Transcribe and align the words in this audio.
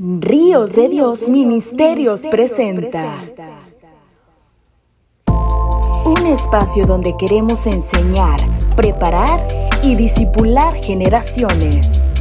Ríos 0.00 0.76
de 0.76 0.88
Dios 0.88 1.28
Ministerios 1.28 2.20
presenta 2.30 3.16
un 6.06 6.24
espacio 6.28 6.86
donde 6.86 7.16
queremos 7.18 7.66
enseñar, 7.66 8.38
preparar 8.76 9.44
y 9.82 9.96
disipular 9.96 10.76
generaciones. 10.76 12.12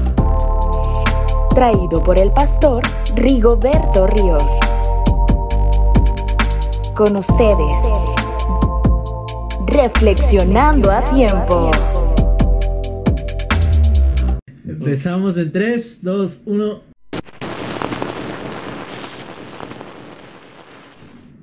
Traído 1.52 2.02
por 2.04 2.18
el 2.18 2.32
pastor 2.32 2.82
Rigoberto 3.14 4.08
Ríos. 4.08 4.44
Con 6.96 7.16
ustedes, 7.16 7.78
reflexionando 9.68 10.90
a 10.90 11.04
tiempo. 11.04 11.70
Empezamos 14.66 15.38
en 15.38 15.52
3, 15.52 16.00
2, 16.02 16.42
1. 16.44 16.87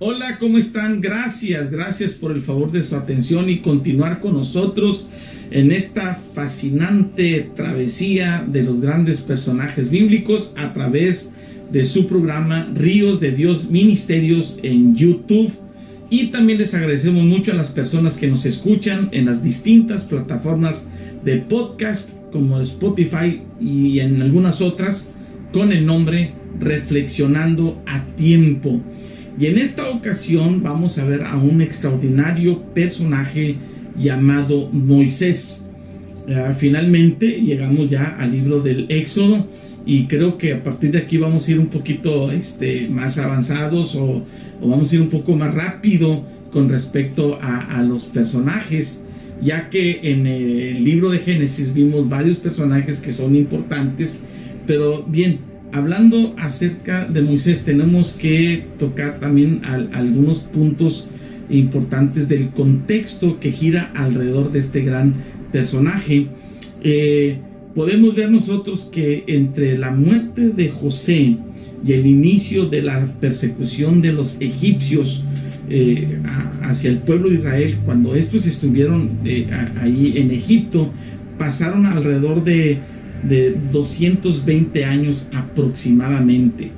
Hola, 0.06 0.36
¿cómo 0.38 0.58
están? 0.58 1.00
Gracias, 1.00 1.70
gracias 1.70 2.12
por 2.12 2.32
el 2.32 2.42
favor 2.42 2.70
de 2.70 2.82
su 2.82 2.94
atención 2.94 3.48
y 3.48 3.60
continuar 3.60 4.20
con 4.20 4.34
nosotros 4.34 5.08
en 5.50 5.72
esta 5.72 6.14
fascinante 6.14 7.50
travesía 7.56 8.44
de 8.46 8.64
los 8.64 8.82
grandes 8.82 9.22
personajes 9.22 9.88
bíblicos 9.88 10.52
a 10.58 10.74
través 10.74 11.32
de 11.72 11.86
su 11.86 12.06
programa 12.06 12.68
Ríos 12.74 13.18
de 13.18 13.32
Dios 13.32 13.70
Ministerios 13.70 14.58
en 14.62 14.94
YouTube. 14.94 15.50
Y 16.10 16.26
también 16.26 16.58
les 16.58 16.74
agradecemos 16.74 17.24
mucho 17.24 17.52
a 17.52 17.54
las 17.54 17.70
personas 17.70 18.18
que 18.18 18.28
nos 18.28 18.44
escuchan 18.44 19.08
en 19.12 19.24
las 19.24 19.42
distintas 19.42 20.04
plataformas 20.04 20.86
de 21.24 21.38
podcast 21.38 22.10
como 22.30 22.60
Spotify 22.60 23.40
y 23.58 24.00
en 24.00 24.20
algunas 24.20 24.60
otras 24.60 25.08
con 25.50 25.72
el 25.72 25.86
nombre 25.86 26.34
Reflexionando 26.60 27.82
a 27.86 28.04
Tiempo. 28.16 28.82
Y 29.38 29.46
en 29.46 29.58
esta 29.58 29.88
ocasión 29.90 30.62
vamos 30.62 30.98
a 30.98 31.04
ver 31.04 31.22
a 31.24 31.36
un 31.36 31.60
extraordinario 31.60 32.62
personaje 32.74 33.56
llamado 33.96 34.68
Moisés. 34.72 35.62
finalmente 36.56 37.42
llegamos 37.42 37.90
ya 37.90 38.16
al 38.18 38.32
libro 38.32 38.60
del 38.60 38.86
Éxodo 38.88 39.46
y 39.84 40.06
creo 40.06 40.38
que 40.38 40.54
a 40.54 40.62
partir 40.62 40.92
de 40.92 40.98
aquí 40.98 41.18
vamos 41.18 41.46
a 41.46 41.50
ir 41.50 41.58
un 41.58 41.68
poquito 41.68 42.32
este, 42.32 42.88
más 42.88 43.18
avanzados 43.18 43.94
o, 43.94 44.24
vamos 44.60 44.90
a 44.90 44.96
ir 44.96 45.02
un 45.02 45.10
poco 45.10 45.36
más 45.36 45.52
rápido 45.52 46.24
con 46.50 46.68
respecto 46.68 47.38
a 47.42 47.82
los 47.82 48.06
personajes 48.06 49.04
ya 49.42 49.68
que 49.70 50.00
en 50.02 50.26
el 50.26 50.84
libro 50.84 51.10
de 51.10 51.18
Génesis 51.18 51.74
vimos 51.74 52.08
varios 52.08 52.36
personajes 52.36 53.00
que 53.00 53.12
son 53.12 53.36
importantes, 53.36 54.20
pero 54.66 55.04
bien, 55.04 55.38
hablando 55.74 56.36
acerca 56.38 57.04
de 57.04 57.20
Moisés, 57.20 57.64
tenemos 57.64 58.12
que 58.12 58.68
tocar 58.78 59.18
también 59.18 59.62
algunos 59.92 60.38
puntos 60.38 61.08
importantes 61.50 62.28
del 62.28 62.50
contexto 62.50 63.40
que 63.40 63.50
gira 63.50 63.90
alrededor 63.96 64.52
de 64.52 64.60
este 64.60 64.82
gran 64.82 65.14
personaje. 65.50 66.28
Eh, 66.80 67.38
podemos 67.74 68.14
ver 68.14 68.30
nosotros 68.30 68.88
que 68.92 69.24
entre 69.26 69.76
la 69.76 69.90
muerte 69.90 70.50
de 70.50 70.68
José 70.68 71.38
y 71.84 71.92
el 71.92 72.06
inicio 72.06 72.66
de 72.66 72.82
la 72.82 73.06
persecución 73.20 74.00
de 74.00 74.12
los 74.12 74.40
egipcios 74.40 75.24
eh, 75.68 76.20
hacia 76.62 76.90
el 76.90 76.98
pueblo 76.98 77.30
de 77.30 77.36
Israel, 77.36 77.78
cuando 77.84 78.14
estos 78.14 78.46
estuvieron 78.46 79.10
eh, 79.24 79.48
ahí 79.80 80.14
en 80.18 80.30
Egipto, 80.30 80.92
pasaron 81.36 81.86
alrededor 81.86 82.44
de 82.44 82.93
de 83.28 83.56
220 83.72 84.84
años 84.84 85.28
aproximadamente. 85.34 86.70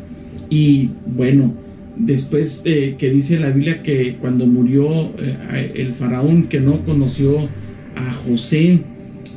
Y 0.49 0.91
bueno, 1.07 1.55
después 1.97 2.63
de 2.63 2.97
que 2.97 3.11
dice 3.11 3.39
la 3.39 3.51
Biblia 3.51 3.83
que 3.83 4.17
cuando 4.21 4.47
murió 4.47 5.13
eh, 5.19 5.73
el 5.75 5.95
faraón 5.95 6.45
que 6.45 6.61
no 6.61 6.85
conoció 6.85 7.49
a 7.95 8.13
José, 8.13 8.81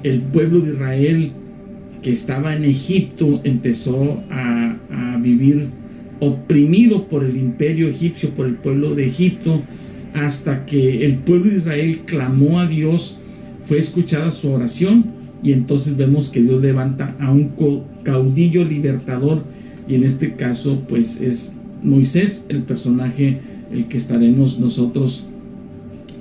el 0.04 0.22
pueblo 0.22 0.62
de 0.62 0.74
Israel 0.74 1.32
que 2.02 2.12
estaba 2.12 2.56
en 2.56 2.64
Egipto 2.64 3.42
empezó 3.44 4.24
a 4.32 4.78
vivir 5.22 5.68
oprimido 6.20 7.08
por 7.08 7.24
el 7.24 7.38
imperio 7.38 7.90
egipcio, 7.90 8.30
por 8.32 8.46
el 8.46 8.56
pueblo 8.56 8.96
de 8.96 9.08
Egipto, 9.08 9.64
hasta 10.14 10.66
que 10.66 11.06
el 11.06 11.18
pueblo 11.18 11.52
de 11.52 11.58
Israel 11.58 12.02
clamó 12.06 12.60
a 12.60 12.68
Dios, 12.68 13.18
fue 13.64 13.80
escuchada 13.80 14.32
su 14.32 14.50
oración 14.50 15.19
y 15.44 15.54
entonces 15.54 15.96
vemos 15.96 16.30
que 16.30 16.42
Dios 16.42 16.62
levanta 16.62 17.16
a 17.20 17.32
un 17.32 17.52
caudillo 18.04 18.64
libertador. 18.64 19.44
Y 19.88 19.96
en 19.96 20.04
este 20.04 20.36
caso 20.36 20.84
pues 20.88 21.22
es 21.22 21.54
Moisés 21.82 22.46
el 22.50 22.64
personaje 22.64 23.40
el 23.72 23.88
que 23.88 23.98
estaremos 23.98 24.60
nosotros 24.60 25.28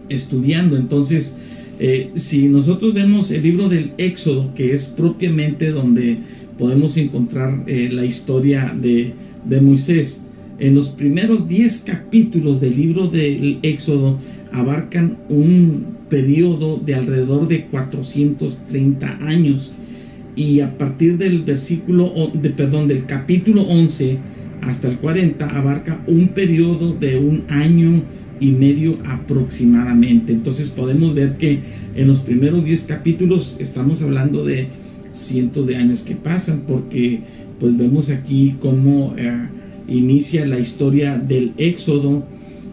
estudiando. 0.09 0.77
Entonces 0.77 1.37
eh, 1.79 2.11
si 2.15 2.49
nosotros 2.49 2.95
vemos 2.95 3.31
el 3.31 3.43
libro 3.43 3.69
del 3.69 3.93
Éxodo 3.99 4.55
que 4.55 4.73
es 4.73 4.87
propiamente 4.87 5.71
donde 5.71 6.19
podemos 6.59 6.97
encontrar 6.97 7.65
eh, 7.67 7.89
la 7.93 8.05
historia 8.05 8.75
de, 8.81 9.15
de 9.45 9.61
Moisés 9.61 10.23
en 10.59 10.75
los 10.75 10.89
primeros 10.89 11.47
10 11.47 11.85
capítulos 11.87 12.61
del 12.61 12.77
libro 12.77 13.07
del 13.07 13.59
Éxodo 13.63 14.19
abarcan 14.53 15.19
un 15.29 15.99
periodo 16.09 16.77
de 16.79 16.95
alrededor 16.95 17.49
de 17.49 17.67
430 17.67 19.19
años 19.21 19.73
y 20.37 20.61
a 20.61 20.79
partir 20.79 21.19
del 21.19 21.43
versículo 21.43 22.13
de 22.33 22.51
perdón 22.51 22.89
del 22.89 23.07
capítulo 23.07 23.63
11 23.63 24.19
hasta 24.63 24.89
el 24.89 24.99
40 24.99 25.47
abarca 25.47 26.03
un 26.07 26.29
periodo 26.29 26.93
de 26.95 27.19
un 27.19 27.45
año 27.49 28.03
y 28.41 28.53
medio 28.53 28.99
aproximadamente. 29.07 30.33
Entonces 30.33 30.71
podemos 30.71 31.15
ver 31.15 31.37
que 31.37 31.61
en 31.95 32.07
los 32.07 32.21
primeros 32.21 32.65
10 32.65 32.85
capítulos 32.85 33.57
estamos 33.61 34.03
hablando 34.03 34.45
de 34.45 34.69
cientos 35.13 35.67
de 35.67 35.77
años 35.77 36.03
que 36.03 36.15
pasan 36.15 36.63
porque 36.67 37.21
pues 37.59 37.77
vemos 37.77 38.11
aquí 38.11 38.57
cómo 38.61 39.15
eh, 39.19 39.49
inicia 39.89 40.47
la 40.47 40.61
historia 40.61 41.19
del 41.19 41.55
éxodo 41.57 42.25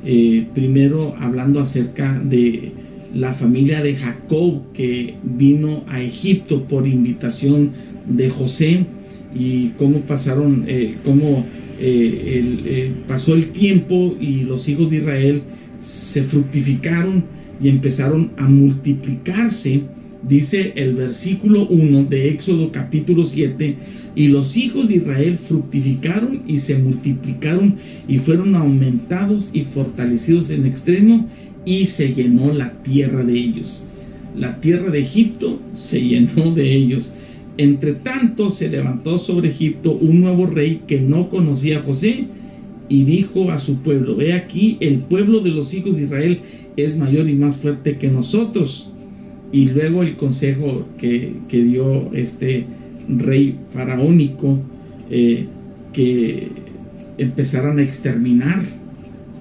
eh, 0.05 0.47
primero 0.53 1.15
hablando 1.19 1.59
acerca 1.59 2.19
de 2.19 2.71
la 3.13 3.33
familia 3.33 3.81
de 3.81 3.95
Jacob 3.95 4.71
que 4.73 5.15
vino 5.23 5.83
a 5.87 6.01
Egipto 6.01 6.63
por 6.63 6.87
invitación 6.87 7.71
de 8.07 8.29
José 8.29 8.85
y 9.33 9.69
cómo 9.77 10.01
pasaron, 10.01 10.65
eh, 10.67 10.97
cómo 11.03 11.45
eh, 11.79 12.93
pasó 13.07 13.33
el 13.33 13.51
tiempo 13.51 14.15
y 14.19 14.41
los 14.41 14.69
hijos 14.69 14.91
de 14.91 14.97
Israel 14.97 15.41
se 15.79 16.23
fructificaron 16.23 17.25
y 17.61 17.69
empezaron 17.69 18.31
a 18.37 18.47
multiplicarse. 18.47 19.81
Dice 20.27 20.73
el 20.75 20.95
versículo 20.95 21.67
1 21.67 22.05
de 22.05 22.29
Éxodo 22.29 22.71
capítulo 22.71 23.25
7, 23.25 23.75
y 24.15 24.27
los 24.29 24.57
hijos 24.57 24.87
de 24.87 24.95
Israel 24.95 25.37
fructificaron 25.37 26.41
y 26.47 26.57
se 26.57 26.79
multiplicaron 26.79 27.75
y 28.07 28.17
fueron 28.17 28.55
aumentados 28.55 29.51
y 29.53 29.61
fortalecidos 29.61 30.49
en 30.49 30.65
extremo 30.65 31.29
y 31.63 31.85
se 31.85 32.13
llenó 32.13 32.51
la 32.53 32.81
tierra 32.81 33.23
de 33.23 33.37
ellos. 33.37 33.85
La 34.35 34.59
tierra 34.61 34.89
de 34.89 35.01
Egipto 35.01 35.61
se 35.73 36.01
llenó 36.01 36.55
de 36.55 36.73
ellos. 36.73 37.13
Entre 37.57 37.93
tanto 37.93 38.49
se 38.49 38.67
levantó 38.67 39.19
sobre 39.19 39.49
Egipto 39.49 39.91
un 39.91 40.21
nuevo 40.21 40.47
rey 40.47 40.81
que 40.87 40.99
no 41.01 41.29
conocía 41.29 41.79
a 41.79 41.83
José 41.83 42.25
y 42.89 43.03
dijo 43.03 43.51
a 43.51 43.59
su 43.59 43.77
pueblo, 43.77 44.19
he 44.21 44.33
aquí 44.33 44.77
el 44.79 44.99
pueblo 44.99 45.41
de 45.41 45.51
los 45.51 45.73
hijos 45.75 45.97
de 45.97 46.03
Israel 46.03 46.39
es 46.77 46.97
mayor 46.97 47.29
y 47.29 47.33
más 47.33 47.57
fuerte 47.57 47.97
que 47.97 48.07
nosotros. 48.07 48.91
Y 49.55 49.69
luego 49.69 50.03
el 50.03 50.15
consejo 50.15 50.87
que, 50.97 51.33
dio 51.49 52.13
este 52.13 52.65
rey 53.07 53.59
faraónico, 53.71 54.59
eh, 55.09 55.45
que 55.93 56.49
empezaran 57.17 57.79
a 57.79 57.83
exterminar 57.83 58.63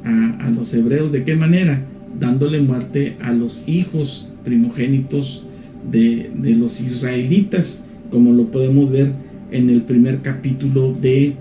a, 0.05 0.47
a 0.47 0.51
los 0.51 0.73
hebreos. 0.75 1.11
¿De 1.11 1.25
qué 1.25 1.35
manera? 1.35 1.85
dándole 2.19 2.61
muerte 2.61 3.17
a 3.21 3.33
los 3.33 3.69
hijos 3.69 4.33
primogénitos 4.45 5.45
de, 5.91 6.31
los 6.57 6.81
israelitas, 6.81 7.83
como 8.11 8.33
lo 8.33 8.51
podemos 8.51 8.91
ver 8.91 9.13
en 9.51 9.71
el 9.71 9.83
primer 9.83 10.23
capítulo 10.23 10.95
de, 11.01 11.37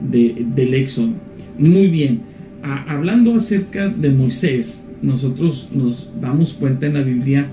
del 0.00 0.74
Éxodo. 0.74 1.10
Muy 1.58 1.88
bien, 1.88 2.20
hablando 2.62 3.34
acerca 3.34 3.88
de 3.88 4.10
Moisés, 4.10 4.84
nosotros 5.02 5.68
nos 5.72 6.10
damos 6.20 6.52
cuenta 6.54 6.86
en 6.86 6.94
la 6.94 7.02
Biblia 7.02 7.48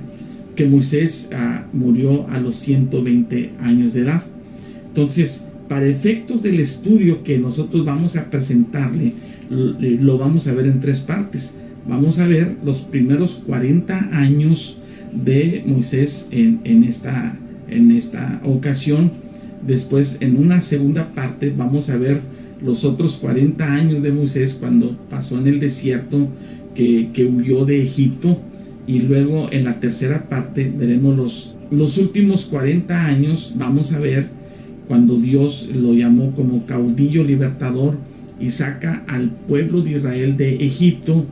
que 0.59 0.65
Moisés 0.65 1.29
ah, 1.31 1.67
murió 1.71 2.27
a 2.27 2.37
los 2.37 2.57
120 2.57 3.51
años 3.61 3.93
de 3.93 4.01
edad. 4.01 4.23
Entonces, 4.87 5.47
para 5.69 5.87
efectos 5.87 6.43
del 6.43 6.59
estudio 6.59 7.23
que 7.23 7.37
nosotros 7.37 7.85
vamos 7.85 8.17
a 8.17 8.29
presentarle, 8.29 9.13
lo 9.49 10.17
vamos 10.17 10.49
a 10.49 10.53
ver 10.53 10.65
en 10.65 10.81
tres 10.81 10.99
partes 10.99 11.55
vamos 11.87 12.19
a 12.19 12.27
ver 12.27 12.57
los 12.65 12.79
primeros 12.79 13.35
40 13.47 14.09
años 14.11 14.81
de 15.13 15.63
Moisés 15.65 16.27
en, 16.31 16.83
esta, 16.83 17.39
en 17.69 17.91
esta 17.91 18.41
ocasión. 18.43 19.11
Después, 19.65 20.17
en 20.19 20.35
una 20.35 20.59
segunda 20.59 21.13
parte, 21.13 21.53
vamos 21.55 21.89
a 21.89 21.95
ver 21.95 22.19
los 22.61 22.83
otros 22.83 23.15
40 23.15 23.73
años 23.73 24.03
de 24.03 24.11
Moisés 24.11 24.57
cuando 24.59 24.97
pasó 25.09 25.39
en 25.39 25.47
el 25.47 25.61
desierto, 25.61 26.27
que 26.75 27.31
huyó 27.33 27.63
de 27.63 27.81
Egipto. 27.81 28.41
Y 28.89 29.01
luego 29.01 29.49
en 29.51 29.65
la 29.65 29.79
tercera 29.79 30.29
parte 30.29 30.73
veremos 30.75 31.15
los, 31.15 31.55
los 31.69 31.99
últimos 31.99 32.45
40 32.45 33.05
años, 33.05 33.53
vamos 33.55 33.93
a 33.93 33.99
ver 33.99 34.29
cuando 34.87 35.17
Dios 35.17 35.69
lo 35.71 35.93
llamó 35.93 36.31
como 36.31 36.65
caudillo 36.65 37.23
libertador 37.23 37.97
y 38.39 38.49
saca 38.49 39.03
al 39.07 39.29
pueblo 39.29 39.83
de 39.83 39.91
Israel 39.91 40.37
de 40.37 40.55
Egipto 40.55 41.27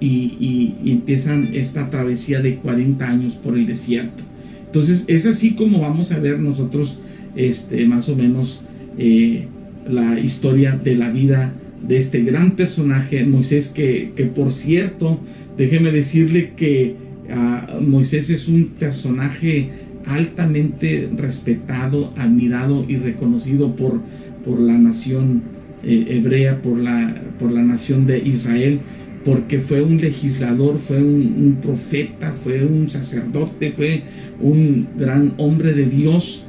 y, 0.00 0.74
empiezan 0.84 1.48
esta 1.54 1.88
travesía 1.88 2.42
de 2.42 2.56
40 2.56 3.08
años 3.08 3.36
por 3.36 3.56
el 3.56 3.64
desierto. 3.64 4.22
Entonces 4.66 5.06
es 5.08 5.24
así 5.24 5.54
como 5.54 5.80
vamos 5.80 6.12
a 6.12 6.18
ver 6.18 6.38
nosotros 6.38 6.98
este, 7.36 7.86
más 7.86 8.10
o 8.10 8.16
menos 8.16 8.60
eh, 8.98 9.48
la 9.88 10.20
historia 10.20 10.72
de 10.76 10.94
la 10.94 11.08
vida 11.08 11.54
de 11.86 11.96
este 11.96 12.22
gran 12.22 12.52
personaje, 12.52 13.24
Moisés, 13.24 13.68
que, 13.68 14.12
que 14.16 14.24
por 14.24 14.52
cierto, 14.52 15.20
déjeme 15.56 15.92
decirle 15.92 16.52
que 16.56 16.96
uh, 17.28 17.80
Moisés 17.82 18.30
es 18.30 18.48
un 18.48 18.66
personaje 18.78 19.70
altamente 20.06 21.10
respetado, 21.16 22.12
admirado 22.16 22.84
y 22.88 22.96
reconocido 22.96 23.76
por, 23.76 24.00
por 24.44 24.58
la 24.58 24.78
nación 24.78 25.42
eh, 25.84 26.06
hebrea, 26.08 26.60
por 26.62 26.78
la, 26.78 27.22
por 27.38 27.52
la 27.52 27.62
nación 27.62 28.06
de 28.06 28.18
Israel, 28.18 28.80
porque 29.24 29.60
fue 29.60 29.82
un 29.82 30.00
legislador, 30.00 30.78
fue 30.78 31.02
un, 31.02 31.58
profeta, 31.60 32.32
fue 32.32 32.64
un 32.64 32.88
sacerdote, 32.88 33.72
fue 33.72 34.02
un 34.40 34.88
gran 34.96 35.34
hombre 35.36 35.74
de 35.74 35.86
Dios 35.86 36.44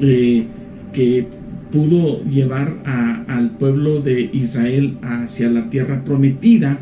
eh, 0.00 0.44
que 0.92 1.26
pudo 1.74 2.22
llevar 2.22 2.78
al 3.26 3.50
pueblo 3.58 4.00
de 4.00 4.30
Israel 4.32 4.96
hacia 5.02 5.50
la 5.50 5.68
tierra 5.70 6.04
prometida. 6.04 6.78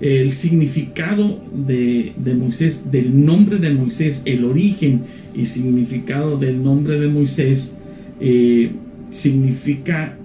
El 0.00 0.32
significado 0.32 1.40
de, 1.54 2.12
Moisés, 2.36 2.90
del 2.90 3.24
nombre 3.24 3.58
de 3.58 3.72
Moisés, 3.72 4.22
el 4.24 4.44
origen 4.44 5.02
y 5.32 5.44
significado 5.44 6.38
del 6.38 6.64
nombre 6.64 6.98
de 6.98 7.06
Moisés, 7.06 7.78
eh, 8.20 8.72
significa 9.10 10.16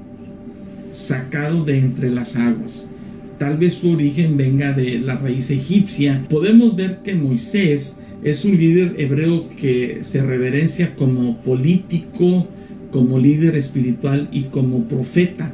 sacado 0.89 1.63
de 1.63 1.77
entre 1.77 2.09
las 2.09 2.35
aguas. 2.37 2.89
Tal 3.37 3.57
vez 3.57 3.75
su 3.75 3.91
origen 3.91 4.35
venga 4.35 4.73
de 4.73 4.97
la 4.97 5.17
raíz 5.17 5.51
egipcia. 5.51 6.25
Podemos 6.27 6.75
ver 6.75 7.01
que 7.03 7.13
Moisés 7.13 7.99
es 8.23 8.43
un 8.45 8.57
líder 8.57 8.95
hebreo 8.97 9.47
que 9.61 9.99
se 10.01 10.23
reverencia 10.23 10.95
como 10.95 11.37
político, 11.43 12.47
como 12.91 13.19
líder 13.19 13.55
espiritual 13.55 14.29
y 14.31 14.43
como 14.43 14.87
profeta. 14.87 15.53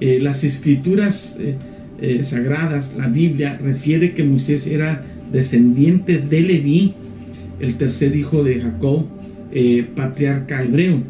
Eh, 0.00 0.20
las 0.20 0.44
escrituras 0.44 1.36
eh, 1.40 1.56
eh, 2.00 2.22
sagradas, 2.22 2.94
la 2.96 3.08
Biblia, 3.08 3.58
refiere 3.60 4.14
que 4.14 4.22
Moisés 4.22 4.66
era 4.66 5.04
descendiente 5.32 6.18
de 6.18 6.40
Leví, 6.40 6.94
el 7.60 7.76
tercer 7.76 8.14
hijo 8.14 8.44
de 8.44 8.60
Jacob, 8.60 9.06
patriarca 9.96 10.62
hebreo. 10.62 11.02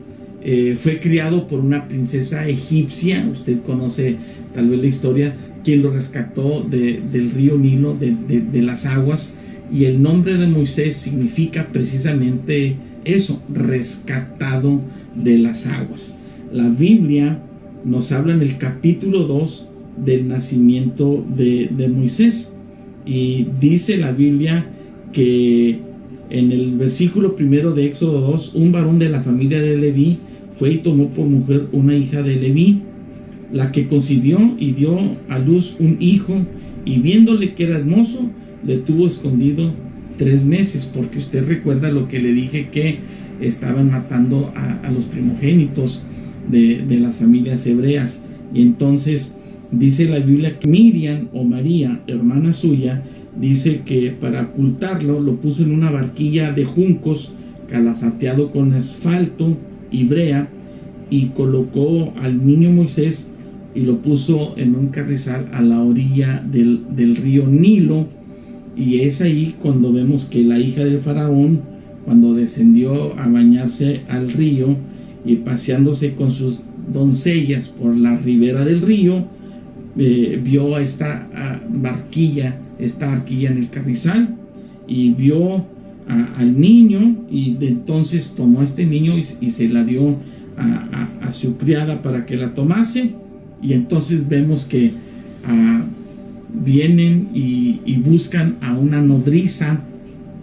fue 0.77 1.01
criado 1.01 1.47
por 1.47 1.61
una 1.61 1.89
princesa 1.89 2.49
egipcia, 2.49 3.29
usted 3.31 3.61
conoce 3.63 4.17
tal 4.55 4.71
vez 4.71 4.81
la 4.81 4.87
historia, 4.87 5.37
quien 5.65 5.83
lo 5.83 5.91
rescató 5.91 6.63
del 6.63 7.31
río 7.33 7.59
Nilo, 7.59 7.95
de, 7.95 8.63
las 8.63 8.87
aguas, 8.87 9.35
y 9.71 9.85
el 9.85 10.01
nombre 10.01 10.39
de 10.39 10.47
Moisés 10.47 10.97
significa 10.97 11.69
precisamente 11.71 12.77
eso, 13.09 13.43
rescatado 13.53 14.81
de 15.15 15.39
las 15.39 15.67
aguas. 15.67 16.17
La 16.53 16.69
Biblia 16.69 17.43
nos 17.85 18.13
habla 18.13 18.35
en 18.35 18.43
el 18.43 18.59
capítulo 18.59 19.27
2 19.27 19.69
del 20.05 20.29
nacimiento 20.29 21.25
de, 21.35 21.89
Moisés 21.89 22.55
y 23.07 23.47
dice 23.61 23.97
la 23.97 24.13
Biblia 24.13 24.67
que 25.13 25.81
en 26.31 26.53
el 26.53 26.77
versículo 26.77 27.35
primero 27.35 27.73
de 27.73 27.87
Éxodo 27.87 28.21
2, 28.21 28.55
un 28.55 28.73
varón 28.73 28.99
de 28.99 29.09
la 29.09 29.23
familia 29.23 29.61
de 29.61 29.77
Leví 29.77 30.19
fue 30.53 30.75
y 30.75 30.77
tomó 30.79 31.09
por 31.09 31.27
mujer 31.27 31.69
una 31.73 31.97
hija 31.97 32.23
de 32.23 32.37
Leví 32.37 32.83
la 33.53 33.73
que 33.73 33.89
concibió 33.89 34.39
y 34.59 34.73
dio 34.73 34.99
a 35.29 35.39
luz 35.39 35.77
un 35.79 35.97
hijo 36.01 36.45
y 36.85 36.99
viéndole 36.99 37.55
que 37.55 37.65
era 37.65 37.79
hermoso, 37.79 38.31
le 38.65 38.79
tuvo 38.79 39.07
escondido 39.07 39.73
tres 40.19 40.45
meses, 40.45 40.85
porque 40.93 41.19
usted 41.19 41.49
recuerda 41.49 41.91
lo 41.91 42.09
que 42.09 42.19
le 42.19 42.33
dije 42.33 42.69
que 42.69 42.99
estaban 43.41 43.91
matando 43.91 44.53
a, 44.55 44.91
los 44.91 45.05
primogénitos 45.05 46.03
de, 46.51 46.85
las 47.01 47.17
familias 47.17 47.67
hebreas. 47.67 48.23
Y 48.53 48.63
entonces 48.63 49.37
dice 49.71 50.09
la 50.09 50.19
Biblia 50.19 50.59
que 50.59 50.69
Miriam 50.69 51.29
o 51.33 51.45
María, 51.45 52.03
hermana 52.07 52.53
suya, 52.53 53.05
dice 53.41 53.83
que 53.87 54.11
para 54.11 54.43
ocultarlo 54.43 55.21
lo 55.21 55.37
puso 55.37 55.63
en 55.63 55.73
una 55.73 55.91
barquilla 55.91 56.53
de 56.53 56.65
juncos 56.65 57.33
calafateado 57.71 58.51
con 58.51 58.73
asfalto 58.73 59.57
y 59.91 60.05
brea 60.05 60.49
y 61.11 61.27
colocó 61.29 62.13
al 62.17 62.45
niño 62.45 62.71
Moisés 62.71 63.33
y 63.75 63.81
lo 63.81 63.99
puso 63.99 64.55
en 64.57 64.75
un 64.75 64.89
carrizal 64.89 65.49
a 65.53 65.63
la 65.63 65.83
orilla 65.83 66.45
del, 66.45 67.17
río 67.17 67.47
Nilo. 67.47 68.09
Y 68.79 69.01
es 69.01 69.21
ahí 69.21 69.57
cuando 69.61 69.93
vemos 69.93 70.27
que 70.27 70.45
la 70.45 70.59
hija 70.61 70.85
del 70.85 71.01
faraón, 71.01 71.63
cuando 72.05 72.35
descendió 72.35 73.19
a 73.19 73.27
bañarse 73.27 74.03
al 74.09 74.33
río 74.33 74.77
y 75.25 75.37
paseándose 75.37 76.15
con 76.15 76.31
sus 76.31 76.61
doncellas 76.93 77.69
por 77.69 77.97
la 77.97 78.17
ribera 78.17 78.65
del 78.65 78.81
río, 78.81 79.27
eh, 79.99 80.41
vio 80.43 80.77
a 80.77 80.81
esta 80.83 81.29
barquilla, 81.69 82.61
esta 82.79 83.07
barquilla 83.07 83.51
en 83.51 83.59
el 83.59 83.69
carrizal 83.69 84.37
y 84.87 85.11
vio 85.11 85.67
al 86.09 86.59
niño 86.59 87.27
y 87.31 87.55
de 87.55 87.69
entonces 87.69 88.33
tomó 88.35 88.61
a 88.61 88.65
este 88.65 88.87
niño 88.87 89.15
y, 89.19 89.51
se 89.51 89.69
la 89.69 89.85
dio 89.85 90.17
a 90.57 91.33
su 91.33 91.57
criada 91.59 92.01
para 92.01 92.25
que 92.25 92.37
la 92.37 92.55
tomase. 92.55 93.11
Y 93.61 93.73
entonces 93.73 94.29
vemos 94.29 94.65
que 94.65 94.93
ah, 95.47 95.85
vienen 96.53 97.29
y, 97.35 97.97
buscan 97.99 98.57
a 98.61 98.77
una 98.77 99.03
nodriza 99.03 99.81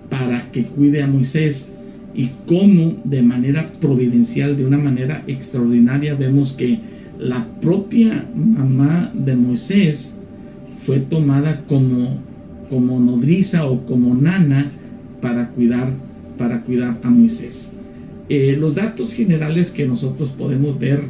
para 0.10 0.52
que 0.52 0.66
cuide 0.66 1.02
a 1.02 1.08
Moisés 1.08 1.72
y 2.14 2.30
cómo 2.46 2.96
de 3.04 3.22
manera 3.22 3.72
providencial, 3.80 4.56
de 4.56 4.66
una 4.66 4.78
manera 4.78 5.24
extraordinaria, 5.28 6.16
vemos 6.16 6.54
que 6.54 6.80
la 7.20 7.48
propia 7.62 8.26
mamá 8.36 9.12
de 9.14 9.36
Moisés 9.36 10.18
fue 10.78 11.00
tomada 11.00 11.64
como, 11.68 12.20
como 12.70 13.00
nodriza 13.00 13.66
o 13.66 13.86
como 13.86 14.14
nana 14.14 14.72
para 15.22 15.50
cuidar, 15.50 15.92
para 16.38 16.62
cuidar 16.62 17.00
a 17.04 17.10
Moisés. 17.10 17.72
Eh, 18.30 18.58
los 18.60 18.76
datos 18.76 19.14
generales 19.14 19.72
que 19.72 19.88
nosotros 19.88 20.30
podemos 20.32 20.78
ver 20.80 21.04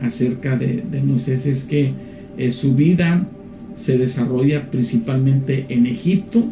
acerca 0.00 0.56
de, 0.56 0.84
Moisés 1.04 1.46
es 1.46 1.64
que 1.64 1.92
eh, 2.36 2.50
su 2.50 2.74
vida 2.74 3.26
se 3.74 3.98
desarrolla 3.98 4.70
principalmente 4.70 5.66
en 5.68 5.86
Egipto, 5.86 6.44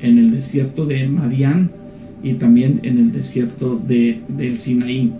en 0.00 0.18
el 0.18 0.30
desierto 0.30 0.86
de 0.86 1.08
Madián 1.08 1.70
y 2.22 2.34
también 2.34 2.80
en 2.82 2.98
el 2.98 3.12
desierto 3.12 3.80
de, 3.86 4.20
del 4.28 4.58
Sinaí. 4.58 5.12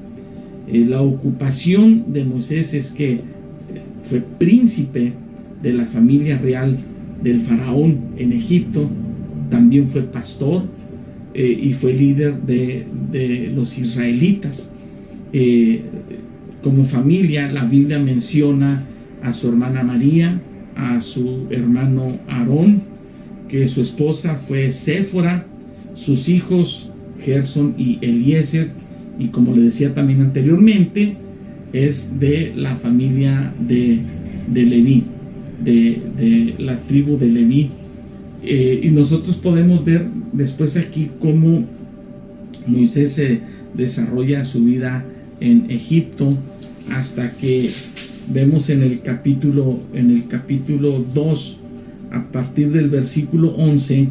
Eh, 0.68 0.84
la 0.86 1.02
ocupación 1.02 2.12
de 2.12 2.24
Moisés 2.24 2.74
es 2.74 2.90
que 2.90 3.12
eh, 3.12 3.20
fue 4.04 4.20
príncipe 4.20 5.12
de 5.62 5.72
la 5.72 5.86
familia 5.86 6.38
real 6.38 6.78
del 7.22 7.40
faraón 7.40 7.98
en 8.16 8.32
Egipto, 8.32 8.88
también 9.50 9.88
fue 9.88 10.02
pastor 10.02 10.64
y 11.34 11.72
fue 11.72 11.92
líder 11.92 12.42
de, 12.42 12.84
de 13.12 13.52
los 13.54 13.78
israelitas 13.78 14.72
como 16.62 16.84
familia, 16.84 17.50
la 17.50 17.64
Biblia 17.64 17.98
menciona 17.98 18.84
a 19.22 19.32
su 19.32 19.48
hermana 19.48 19.82
María, 19.82 20.40
a 20.78 21.00
su 21.00 21.48
hermano 21.50 22.18
Aarón, 22.28 22.82
que 23.48 23.66
su 23.66 23.80
esposa 23.80 24.36
fue 24.36 24.70
Séfora, 24.70 25.44
sus 25.94 26.28
hijos 26.28 26.88
Gerson 27.20 27.74
y 27.76 27.98
Eliezer, 28.00 28.70
y 29.18 29.26
como 29.26 29.54
le 29.54 29.62
decía 29.62 29.92
también 29.92 30.20
anteriormente, 30.20 31.16
es 31.72 32.18
de 32.20 32.52
la 32.54 32.76
familia 32.76 33.52
de, 33.58 33.98
de 34.46 34.62
Leví, 34.62 35.04
de, 35.62 36.54
la 36.58 36.78
tribu 36.82 37.18
de 37.18 37.26
Leví. 37.26 37.70
Eh, 38.44 38.80
y 38.84 38.88
nosotros 38.88 39.36
podemos 39.36 39.84
ver 39.84 40.06
después 40.32 40.76
aquí 40.76 41.10
cómo 41.18 41.66
Moisés 42.66 43.12
se 43.12 43.40
desarrolla 43.74 44.44
su 44.44 44.64
vida 44.64 45.04
en 45.40 45.66
Egipto 45.70 46.36
hasta 46.92 47.30
que 47.32 47.68
vemos 48.32 48.70
en 48.70 48.82
el 48.82 49.00
capítulo 49.00 49.80
en 49.94 50.10
el 50.10 50.28
capítulo 50.28 51.04
2 51.14 51.56
a 52.10 52.30
partir 52.30 52.70
del 52.70 52.88
versículo 52.88 53.50
11 53.56 54.08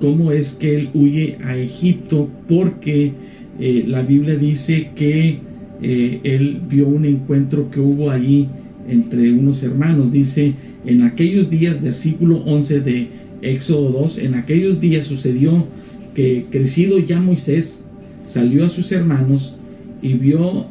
cómo 0.00 0.32
es 0.32 0.52
que 0.52 0.76
él 0.76 0.90
huye 0.94 1.38
a 1.44 1.56
Egipto 1.56 2.28
porque 2.48 3.12
eh, 3.60 3.84
la 3.86 4.02
Biblia 4.02 4.36
dice 4.36 4.90
que 4.94 5.38
eh, 5.82 6.20
él 6.24 6.60
vio 6.68 6.88
un 6.88 7.04
encuentro 7.04 7.70
que 7.70 7.80
hubo 7.80 8.10
allí 8.10 8.48
entre 8.88 9.32
unos 9.32 9.62
hermanos. 9.62 10.12
Dice, 10.12 10.54
en 10.84 11.02
aquellos 11.02 11.50
días, 11.50 11.82
versículo 11.82 12.38
11 12.38 12.80
de 12.80 13.08
Éxodo 13.42 13.90
2, 13.90 14.18
en 14.18 14.34
aquellos 14.34 14.80
días 14.80 15.06
sucedió 15.06 15.66
que 16.14 16.46
crecido 16.50 16.98
ya 16.98 17.20
Moisés 17.20 17.84
salió 18.22 18.64
a 18.64 18.68
sus 18.68 18.92
hermanos 18.92 19.56
y 20.00 20.14
vio 20.14 20.66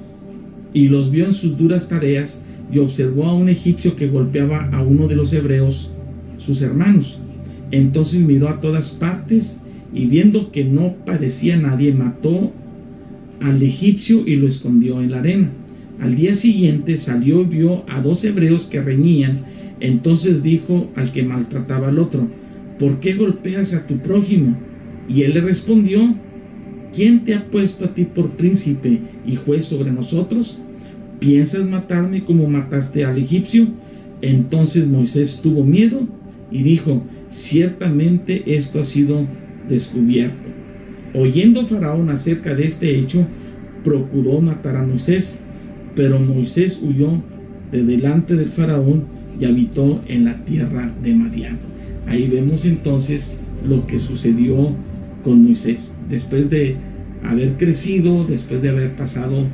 y 0.73 0.87
los 0.87 1.11
vio 1.11 1.25
en 1.25 1.33
sus 1.33 1.57
duras 1.57 1.89
tareas 1.89 2.41
y 2.71 2.79
observó 2.79 3.25
a 3.25 3.33
un 3.33 3.49
egipcio 3.49 3.95
que 3.95 4.07
golpeaba 4.07 4.69
a 4.71 4.81
uno 4.81 5.07
de 5.07 5.15
los 5.15 5.33
hebreos, 5.33 5.91
sus 6.37 6.61
hermanos. 6.61 7.19
Entonces 7.71 8.21
miró 8.21 8.49
a 8.49 8.61
todas 8.61 8.91
partes 8.91 9.59
y 9.93 10.05
viendo 10.05 10.51
que 10.51 10.63
no 10.63 10.95
parecía 11.05 11.57
nadie, 11.57 11.93
mató 11.93 12.53
al 13.41 13.61
egipcio 13.61 14.23
y 14.25 14.35
lo 14.35 14.47
escondió 14.47 15.01
en 15.01 15.11
la 15.11 15.19
arena. 15.19 15.51
Al 15.99 16.15
día 16.15 16.33
siguiente 16.33 16.97
salió 16.97 17.41
y 17.41 17.45
vio 17.45 17.83
a 17.89 18.01
dos 18.01 18.23
hebreos 18.23 18.65
que 18.65 18.81
reñían. 18.81 19.45
Entonces 19.79 20.43
dijo 20.43 20.91
al 20.95 21.11
que 21.11 21.23
maltrataba 21.23 21.89
al 21.89 21.99
otro, 21.99 22.29
¿por 22.79 22.99
qué 22.99 23.13
golpeas 23.13 23.73
a 23.73 23.85
tu 23.85 23.97
prójimo? 23.97 24.55
Y 25.09 25.23
él 25.23 25.33
le 25.33 25.41
respondió, 25.41 26.15
¿quién 26.93 27.23
te 27.23 27.35
ha 27.35 27.45
puesto 27.49 27.85
a 27.85 27.93
ti 27.93 28.05
por 28.05 28.31
príncipe 28.31 28.99
y 29.25 29.35
juez 29.35 29.65
sobre 29.65 29.91
nosotros? 29.91 30.59
¿Piensas 31.21 31.67
matarme 31.67 32.25
como 32.25 32.49
mataste 32.49 33.05
al 33.05 33.19
egipcio? 33.19 33.67
Entonces 34.23 34.87
Moisés 34.87 35.39
tuvo 35.43 35.63
miedo 35.63 36.07
y 36.49 36.63
dijo, 36.63 37.03
ciertamente 37.29 38.55
esto 38.55 38.79
ha 38.79 38.83
sido 38.83 39.27
descubierto. 39.69 40.49
Oyendo 41.13 41.67
Faraón 41.67 42.09
acerca 42.09 42.55
de 42.55 42.65
este 42.65 42.97
hecho, 42.97 43.27
procuró 43.83 44.41
matar 44.41 44.77
a 44.77 44.83
Moisés, 44.83 45.39
pero 45.95 46.17
Moisés 46.17 46.79
huyó 46.81 47.21
de 47.71 47.83
delante 47.83 48.35
del 48.35 48.49
Faraón 48.49 49.05
y 49.39 49.45
habitó 49.45 50.01
en 50.07 50.25
la 50.25 50.43
tierra 50.43 50.91
de 51.03 51.13
Madián. 51.13 51.59
Ahí 52.07 52.27
vemos 52.27 52.65
entonces 52.65 53.37
lo 53.63 53.85
que 53.85 53.99
sucedió 53.99 54.75
con 55.23 55.43
Moisés. 55.43 55.95
Después 56.09 56.49
de 56.49 56.77
haber 57.23 57.57
crecido, 57.57 58.25
después 58.25 58.63
de 58.63 58.69
haber 58.69 58.95
pasado 58.95 59.45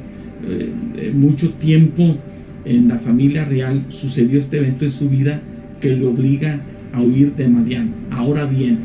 eh, 0.46 0.72
eh, 0.96 1.12
mucho 1.14 1.54
tiempo 1.54 2.18
en 2.66 2.88
la 2.88 3.00
familia 3.00 3.46
real, 3.46 3.86
sucedió 3.90 4.38
este 4.38 4.58
evento 4.58 4.86
en 4.86 4.92
su 4.92 5.10
vida 5.10 5.42
que 5.80 5.96
le 5.96 6.06
obliga 6.06 6.62
a 6.94 7.02
huir 7.02 7.36
de 7.36 7.48
Madián. 7.48 7.94
Ahora 8.12 8.46
bien, 8.46 8.80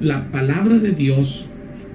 la 0.00 0.30
palabra 0.30 0.78
de 0.78 0.92
Dios 0.92 1.46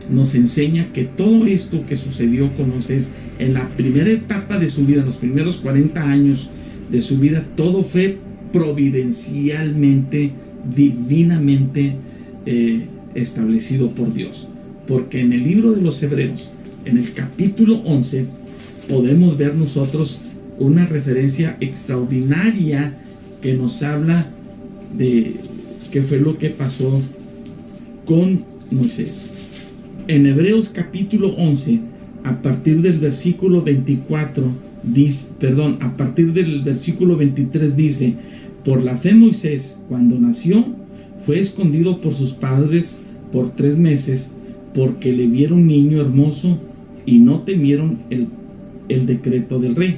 nos 0.10 0.36
enseña 0.36 0.92
que 0.92 1.06
todo 1.06 1.46
esto 1.46 1.86
que 1.86 1.96
sucedió 1.96 2.56
con 2.56 2.70
Moisés 2.70 3.12
en 3.40 3.54
la 3.54 3.70
primera 3.70 4.10
etapa 4.10 4.60
de 4.60 4.70
su 4.70 4.86
vida, 4.86 5.00
en 5.00 5.06
los 5.06 5.18
primeros 5.18 5.58
40 5.58 6.02
años 6.02 6.50
de 6.92 7.02
su 7.02 7.18
vida, 7.20 7.46
todo 7.56 7.84
fue 7.84 8.18
providencialmente, 8.52 10.32
divinamente 10.76 11.96
eh, 12.46 12.88
establecido 13.16 13.92
por 13.92 14.14
Dios. 14.14 14.48
Porque 14.88 15.22
en 15.22 15.34
el 15.34 15.44
libro 15.44 15.72
de 15.74 15.82
los 15.82 16.02
Hebreos, 16.04 16.52
en 16.86 16.98
el 16.98 17.14
capítulo 17.14 17.78
11, 17.86 18.26
podemos 18.88 19.38
ver 19.38 19.56
nosotros 19.56 20.20
una 20.60 20.86
referencia 20.86 21.58
extraordinaria 21.60 22.98
que 23.42 23.54
nos 23.54 23.82
habla 23.84 24.28
de 24.98 25.36
qué 25.92 26.02
fue 26.02 26.20
lo 26.20 26.38
que 26.38 26.50
pasó 26.50 27.02
con 28.06 28.44
Moisés. 28.72 29.30
En 30.08 30.26
Hebreos 30.26 30.70
capítulo 30.70 31.30
11, 31.36 31.80
a 32.24 32.42
partir 32.42 32.82
del 32.82 33.00
versículo 33.00 33.62
24, 33.62 34.44
dice, 34.84 35.30
perdón, 35.40 35.78
a 35.82 35.96
partir 35.96 36.34
del 36.34 36.62
versículo 36.64 37.18
23 37.18 37.76
dice, 37.76 38.16
por 38.66 38.84
la 38.84 38.98
fe 38.98 39.14
Moisés, 39.14 39.80
cuando 39.90 40.20
nació, 40.20 40.66
fue 41.26 41.40
escondido 41.40 42.02
por 42.02 42.14
sus 42.14 42.32
padres 42.32 43.02
por 43.32 43.52
tres 43.52 43.78
meses, 43.78 44.32
porque 44.74 45.14
le 45.14 45.28
vieron 45.28 45.68
niño 45.68 46.02
hermoso 46.02 46.60
y 47.06 47.20
no 47.20 47.42
temieron 47.42 48.00
el, 48.10 48.28
el 48.90 49.06
decreto 49.06 49.60
del 49.60 49.76
rey. 49.76 49.98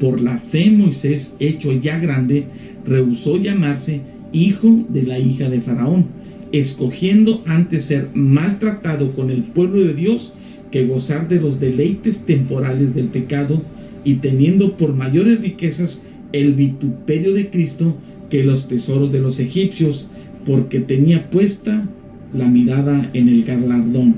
Por 0.00 0.20
la 0.20 0.38
fe 0.38 0.70
Moisés, 0.70 1.36
hecho 1.38 1.72
ya 1.72 1.98
grande, 1.98 2.46
rehusó 2.84 3.36
llamarse 3.36 4.00
hijo 4.32 4.84
de 4.88 5.02
la 5.02 5.18
hija 5.18 5.48
de 5.48 5.60
Faraón 5.60 6.22
escogiendo 6.52 7.42
antes 7.46 7.86
ser 7.86 8.10
maltratado 8.14 9.12
con 9.12 9.30
el 9.30 9.42
pueblo 9.42 9.82
de 9.82 9.94
Dios 9.94 10.34
que 10.70 10.86
gozar 10.86 11.28
de 11.28 11.40
los 11.40 11.58
deleites 11.58 12.24
temporales 12.24 12.94
del 12.94 13.06
pecado 13.06 13.62
y 14.04 14.16
teniendo 14.16 14.76
por 14.76 14.94
mayores 14.94 15.40
riquezas 15.40 16.04
el 16.32 16.54
vituperio 16.54 17.32
de 17.32 17.50
Cristo 17.50 17.96
que 18.30 18.44
los 18.44 18.68
tesoros 18.68 19.12
de 19.12 19.20
los 19.20 19.38
egipcios, 19.38 20.08
porque 20.46 20.80
tenía 20.80 21.30
puesta 21.30 21.86
la 22.32 22.48
mirada 22.48 23.10
en 23.12 23.28
el 23.28 23.44
galardón. 23.44 24.14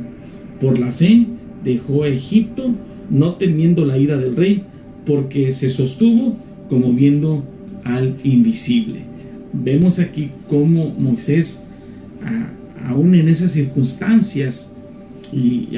Por 0.60 0.78
la 0.78 0.92
fe 0.92 1.26
dejó 1.64 2.04
a 2.04 2.08
Egipto, 2.08 2.74
no 3.10 3.34
temiendo 3.34 3.84
la 3.84 3.98
ira 3.98 4.18
del 4.18 4.36
rey, 4.36 4.64
porque 5.06 5.52
se 5.52 5.68
sostuvo 5.70 6.36
como 6.68 6.92
viendo 6.92 7.44
al 7.84 8.16
invisible. 8.24 9.00
Vemos 9.52 9.98
aquí 9.98 10.30
cómo 10.48 10.94
Moisés 10.98 11.62
aún 12.86 13.14
en 13.14 13.28
esas 13.28 13.52
circunstancias 13.52 14.70
y 15.32 15.68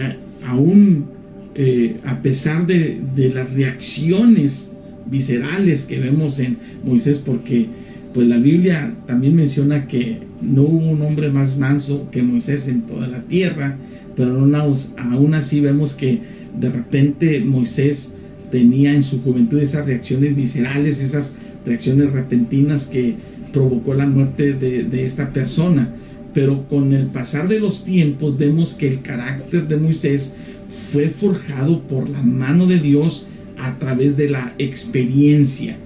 aún 0.45 1.07
eh, 1.55 2.01
a 2.05 2.21
pesar 2.21 2.67
de, 2.67 3.01
las 3.35 3.55
reacciones 3.55 4.73
viscerales 5.07 5.85
que 5.85 5.99
vemos 5.99 6.39
en 6.39 6.59
Moisés, 6.85 7.19
porque 7.19 7.67
pues 8.13 8.27
la 8.27 8.39
Biblia 8.39 8.95
también 9.07 9.35
menciona 9.37 9.87
que 9.89 10.21
no 10.43 10.63
hubo 10.63 10.91
un 10.91 11.03
hombre 11.03 11.31
más 11.31 11.59
manso 11.59 12.11
que 12.11 12.23
Moisés 12.23 12.69
en 12.69 12.83
toda 12.83 13.07
la 13.07 13.23
tierra, 13.23 13.79
pero 14.17 14.39
aún 14.97 15.35
así 15.35 15.61
vemos 15.61 15.95
que 15.95 16.21
de 16.59 16.71
repente 16.71 17.41
Moisés 17.41 18.15
tenía 18.51 18.95
en 18.95 19.03
su 19.03 19.23
juventud 19.23 19.59
esas 19.59 19.87
reacciones 19.87 20.35
viscerales, 20.35 21.01
esas 21.01 21.33
reacciones 21.65 22.13
repentinas 22.13 22.87
que 22.87 23.17
provocó 23.53 23.95
la 23.95 24.07
muerte 24.07 24.55
de 24.55 25.05
esta 25.05 25.33
persona 25.33 25.95
pero 26.37 26.69
con 26.69 26.93
el 26.93 27.07
pasar 27.07 27.49
de 27.49 27.59
los 27.59 27.83
tiempos 27.83 28.37
vemos 28.37 28.75
que 28.75 28.87
el 28.87 29.01
carácter 29.01 29.69
de 29.69 29.79
Moisés 29.79 30.37
fue 30.93 31.09
forjado 31.09 31.81
por 31.85 32.11
la 32.11 32.23
mano 32.23 32.67
de 32.67 32.79
Dios 32.79 33.27
a 33.57 33.79
través 33.79 34.19
de 34.19 34.29
la 34.29 34.55
experiencia. 34.59 35.79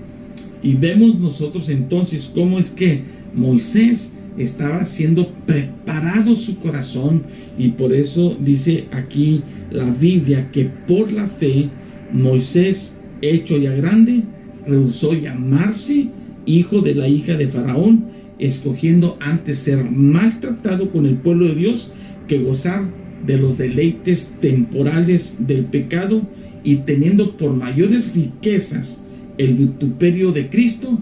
Y 0.60 0.74
vemos 0.74 1.20
nosotros 1.20 1.68
entonces 1.68 2.28
cómo 2.34 2.58
es 2.58 2.70
que 2.70 3.04
Moisés 3.32 4.12
estaba 4.38 4.84
siendo 4.84 5.32
preparado 5.46 6.36
su 6.36 6.58
corazón. 6.58 7.24
Y 7.58 7.68
por 7.68 7.92
eso 7.92 8.36
dice 8.40 8.86
aquí 8.92 9.42
la 9.70 9.90
Biblia 9.90 10.50
que 10.52 10.64
por 10.64 11.12
la 11.12 11.28
fe 11.28 11.68
Moisés, 12.12 12.96
hecho 13.22 13.56
ya 13.58 13.72
grande, 13.72 14.22
rehusó 14.66 15.14
llamarse 15.14 16.08
hijo 16.46 16.80
de 16.80 16.94
la 16.94 17.08
hija 17.08 17.36
de 17.36 17.48
Faraón 17.48 18.10
escogiendo 18.38 19.18
antes 19.20 19.58
ser 19.58 19.84
maltratado 19.90 20.90
con 20.90 21.06
el 21.06 21.16
pueblo 21.16 21.46
de 21.48 21.54
Dios 21.54 21.92
que 22.26 22.38
gozar 22.38 22.88
de 23.26 23.38
los 23.38 23.58
deleites 23.58 24.32
temporales 24.40 25.36
del 25.46 25.66
pecado 25.66 26.22
y 26.64 26.76
teniendo 26.76 27.36
por 27.36 27.54
mayores 27.54 28.14
riquezas 28.14 29.04
el 29.36 29.54
vituperio 29.54 30.32
de 30.32 30.48
Cristo 30.48 30.98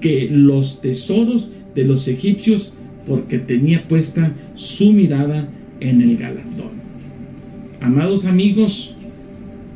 que 0.00 0.28
los 0.30 0.80
tesoros 0.80 1.50
de 1.76 1.84
los 1.84 2.08
egipcios 2.08 2.72
porque 3.06 3.38
tenía 3.38 3.86
puesta 3.86 4.34
su 4.56 4.92
mirada 4.92 5.48
en 5.78 6.02
el 6.02 6.16
galardón. 6.16 6.72
Amados 7.80 8.24
amigos, 8.24 8.96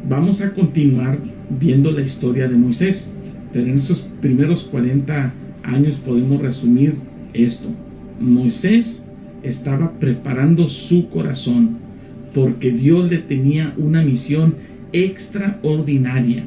vamos 0.09 0.41
a 0.41 0.53
continuar 0.53 1.19
viendo 1.61 1.93
la 1.93 2.01
historia 2.01 2.49
de 2.49 2.57
Moisés, 2.57 3.13
pero 3.53 3.67
en 3.67 3.77
estos 3.77 4.01
primeros 4.21 4.65
40 4.65 5.35
años 5.63 5.97
podemos 5.97 6.41
resumir 6.41 6.95
esto. 7.35 7.69
Moisés 8.19 9.07
estaba 9.43 9.99
preparando 10.01 10.67
su 10.67 11.09
corazón 11.09 11.79
porque 12.35 12.71
Dios 12.73 13.11
le 13.11 13.19
tenía 13.19 13.75
una 13.77 14.03
misión 14.03 14.55
extraordinaria. 14.93 16.45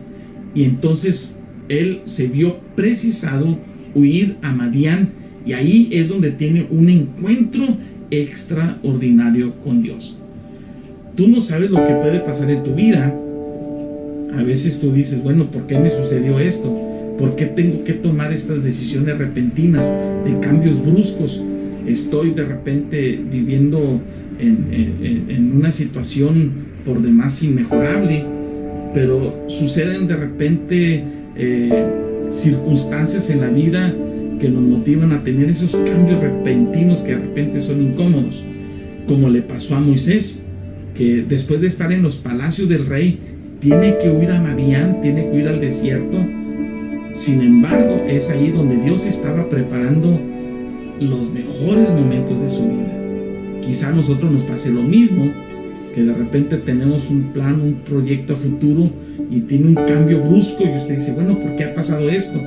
Y 0.55 0.63
entonces 0.63 1.38
él 1.69 2.01
se 2.05 2.27
vio 2.27 2.60
precisado 2.75 3.60
huir 3.95 4.38
a 4.41 4.51
Madián 4.51 5.23
y 5.45 5.53
ahí 5.53 5.89
es 5.91 6.07
donde 6.07 6.31
tiene 6.31 6.67
un 6.69 6.89
encuentro 6.89 7.77
extraordinario 8.12 9.55
con 9.63 9.81
Dios. 9.81 10.15
Tú 11.15 11.27
no 11.27 11.41
sabes 11.41 11.69
lo 11.69 11.85
que 11.85 11.93
puede 11.93 12.19
pasar 12.19 12.50
en 12.50 12.63
tu 12.63 12.73
vida. 12.73 13.13
A 14.35 14.43
veces 14.43 14.79
tú 14.79 14.91
dices, 14.91 15.21
bueno, 15.23 15.51
¿por 15.51 15.67
qué 15.67 15.77
me 15.77 15.89
sucedió 15.89 16.39
esto? 16.39 16.75
¿Por 17.19 17.35
qué 17.35 17.45
tengo 17.45 17.83
que 17.83 17.93
tomar 17.93 18.33
estas 18.33 18.63
decisiones 18.63 19.17
repentinas 19.17 19.91
de 20.25 20.39
cambios 20.39 20.83
bruscos? 20.83 21.41
Estoy 21.85 22.31
de 22.31 22.45
repente 22.45 23.19
viviendo 23.29 24.01
en, 24.39 25.51
una 25.55 25.71
situación 25.71 26.73
por 26.83 27.01
demás 27.01 27.43
inmejorable 27.43 28.25
pero 28.93 29.45
suceden 29.47 30.07
de 30.07 30.15
repente 30.15 31.03
eh, 31.35 32.29
circunstancias 32.31 33.29
en 33.29 33.41
la 33.41 33.50
vida 33.50 33.93
que 34.40 34.50
nos 34.50 34.62
motivan 34.62 35.12
a 35.12 35.24
tener 35.24 35.50
esos 35.50 35.72
cambios 35.72 36.20
repentinos 36.20 37.02
que 37.02 37.16
de 37.16 37.22
repente 37.22 37.62
son 37.62 37.82
incómodos, 37.82 38.44
como 39.08 39.30
le 39.30 39.42
pasó 39.42 39.75
a 39.75 39.80
Moisés, 39.80 40.44
que 40.96 41.24
después 41.28 41.62
de 41.62 41.68
estar 41.68 41.92
en 41.92 42.04
los 42.04 42.18
palacios 42.18 42.70
del 42.70 42.86
rey, 42.86 43.20
tiene 43.60 43.98
que 43.98 44.10
huir 44.10 44.30
a 44.32 44.42
Madián, 44.42 45.02
tiene 45.02 45.24
que 45.24 45.38
huir 45.38 45.48
al 45.48 45.62
desierto. 45.62 46.18
Sin 47.13 47.42
embargo, 47.42 48.04
es 48.08 48.30
ahí 48.30 48.52
donde 48.52 48.78
Dios 48.78 49.06
estaba 49.06 49.48
preparando 49.48 50.20
los 51.00 51.32
mejores 51.32 51.90
momentos 51.92 52.42
de 52.42 52.50
su 52.50 52.63
vida. 52.63 53.62
Quizá 53.66 53.90
a 53.90 53.94
nosotros 53.94 54.32
nos 54.32 54.44
pase 54.44 54.72
lo 54.72 54.84
mismo, 54.84 55.32
que 55.96 56.04
de 56.04 56.13
repente 56.13 56.58
tenemos 56.58 57.10
un 57.10 57.32
plan, 57.34 57.62
un 57.62 57.75
proyecto 57.86 58.36
futuro 58.36 58.90
y 59.30 59.42
tiene 59.42 59.68
un 59.68 59.75
cambio 59.75 60.20
brusco 60.22 60.63
y 60.63 60.75
usted 60.75 60.96
dice, 60.96 61.13
bueno, 61.13 61.40
¿por 61.40 61.56
qué 61.56 61.66
ha 61.66 61.74
pasado 61.74 62.10
esto? 62.10 62.42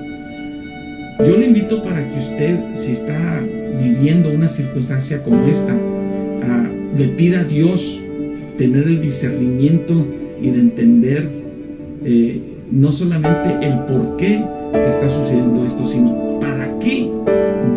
Yo 1.19 1.37
le 1.37 1.47
invito 1.47 1.83
para 1.83 2.07
que 2.09 2.19
usted, 2.19 2.75
si 2.75 2.93
está 2.93 3.41
viviendo 3.81 4.31
una 4.31 4.49
circunstancia 4.49 5.23
como 5.23 5.47
esta, 5.47 5.73
ah, 5.73 6.69
le 6.97 7.09
pida 7.09 7.41
a 7.41 7.45
Dios 7.45 8.01
tener 8.59 8.85
el 8.85 9.01
discernimiento 9.01 10.07
y 10.41 10.51
de 10.51 10.59
entender 10.59 11.29
eh, 12.05 12.41
no 12.71 12.93
solamente 12.93 13.67
el 13.67 13.79
por 13.81 14.17
qué 14.17 14.45
está 14.89 15.09
sucediendo 15.09 15.65
esto, 15.65 15.87
sino 15.87 16.39
para 16.41 16.79
qué 16.81 17.11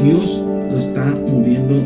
Dios 0.03 0.43
lo 0.72 0.77
está 0.77 1.05
moviendo 1.05 1.81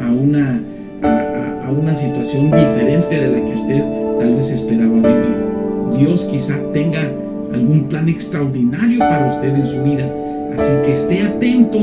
a, 0.00 0.12
una, 0.12 0.60
a, 1.02 1.70
una 1.70 1.94
situación 1.94 2.46
diferente 2.46 3.20
de 3.20 3.28
la 3.28 3.40
que 3.40 3.56
usted 3.56 3.82
tal 4.20 4.36
vez 4.36 4.50
esperaba 4.50 4.94
vivir. 4.94 5.98
Dios 5.98 6.24
quizá 6.26 6.56
tenga 6.72 7.10
algún 7.52 7.88
plan 7.88 8.08
extraordinario 8.08 8.98
para 8.98 9.32
usted 9.34 9.54
en 9.54 9.66
su 9.66 9.82
vida. 9.82 10.08
Así 10.56 10.72
que 10.84 10.92
esté 10.92 11.22
atento 11.22 11.78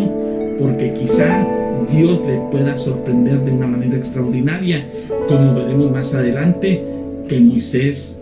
porque 0.59 0.93
quizá 0.93 1.47
Dios 1.91 2.23
le 2.25 2.37
pueda 2.51 2.77
sorprender 2.77 3.41
de 3.41 3.51
una 3.51 3.67
manera 3.67 3.97
extraordinaria, 3.97 4.87
como 5.27 5.53
veremos 5.53 5.91
más 5.91 6.13
adelante 6.13 6.83
que 7.27 7.39
Moisés 7.39 8.17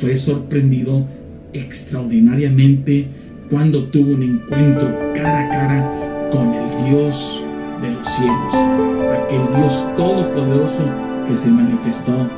fue 0.00 0.16
sorprendido 0.16 1.04
extraordinariamente 1.52 3.06
cuando 3.50 3.84
tuvo 3.84 4.14
un 4.14 4.22
encuentro 4.22 4.88
cara 5.14 5.46
a 5.46 5.48
cara 5.48 6.30
con 6.32 6.52
el 6.52 6.90
Dios 6.90 7.42
de 7.80 7.90
los 7.90 8.08
cielos, 8.08 8.54
aquel 8.54 9.56
Dios 9.56 9.86
todopoderoso 9.96 10.82
que 11.28 11.36
se 11.36 11.50
manifestó 11.50 12.28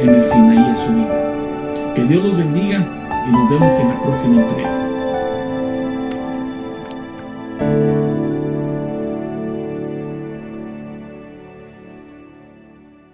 en 0.00 0.08
el 0.10 0.28
Sinaí 0.28 0.70
de 0.70 0.76
su 0.76 0.92
vida. 0.92 1.94
Que 1.94 2.04
Dios 2.04 2.24
los 2.24 2.36
bendiga 2.36 2.86
y 3.28 3.32
nos 3.32 3.50
vemos 3.50 3.74
en 3.78 3.88
la 3.88 4.02
próxima 4.02 4.42
entrega. 4.42 4.71